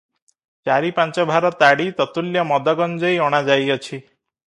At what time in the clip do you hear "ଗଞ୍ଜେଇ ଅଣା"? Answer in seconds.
2.83-3.47